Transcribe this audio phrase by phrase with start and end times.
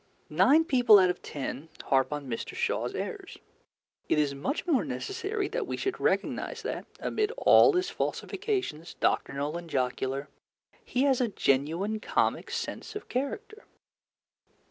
[0.31, 2.55] Nine people out of ten harp on Mr.
[2.55, 3.37] Shaw's errors.
[4.09, 9.57] It is much more necessary that we should recognize that, amid all his falsifications, doctrinal
[9.57, 10.27] and jocular,
[10.83, 13.65] he has a genuine comic sense of character.